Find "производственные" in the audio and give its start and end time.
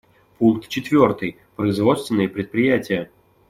1.55-2.27